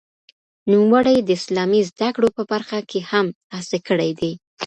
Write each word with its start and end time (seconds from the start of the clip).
نوموړي 0.71 1.17
د 1.23 1.29
اسلامي 1.39 1.81
زده 1.89 2.07
کړو 2.15 2.29
په 2.37 2.43
برخه 2.51 2.79
کې 2.89 2.99
هم 3.11 3.25
هڅې 3.55 3.79
کړې 3.87 4.11
دي. 4.19 4.31